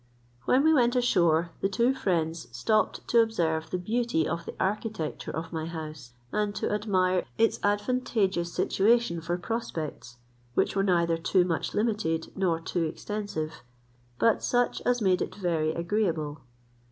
[0.45, 5.29] When we went ashore, the two friends stopped to observe the beauty of the architecture
[5.29, 10.17] of my house, and to admire its advantageous situation for prospects,
[10.55, 13.61] which were neither too much limited nor too extensive,
[14.17, 16.41] but such as made it very agreeable.